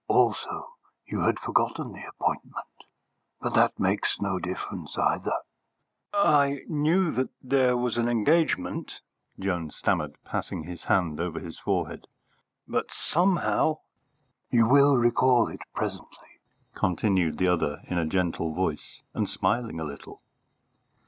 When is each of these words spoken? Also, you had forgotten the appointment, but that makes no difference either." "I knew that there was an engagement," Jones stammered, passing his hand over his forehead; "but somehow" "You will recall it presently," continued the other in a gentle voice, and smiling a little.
Also, 0.07 0.71
you 1.05 1.19
had 1.19 1.37
forgotten 1.39 1.91
the 1.93 2.03
appointment, 2.03 2.65
but 3.39 3.53
that 3.53 3.79
makes 3.79 4.19
no 4.19 4.39
difference 4.39 4.97
either." 4.97 5.33
"I 6.11 6.61
knew 6.67 7.11
that 7.11 7.29
there 7.39 7.77
was 7.77 7.97
an 7.99 8.09
engagement," 8.09 9.01
Jones 9.39 9.75
stammered, 9.75 10.15
passing 10.25 10.63
his 10.63 10.85
hand 10.85 11.19
over 11.19 11.39
his 11.39 11.59
forehead; 11.59 12.07
"but 12.67 12.89
somehow" 12.89 13.77
"You 14.49 14.67
will 14.67 14.97
recall 14.97 15.47
it 15.49 15.61
presently," 15.75 16.39
continued 16.73 17.37
the 17.37 17.49
other 17.49 17.83
in 17.83 17.99
a 17.99 18.07
gentle 18.07 18.55
voice, 18.55 19.03
and 19.13 19.29
smiling 19.29 19.79
a 19.79 19.83
little. 19.85 20.23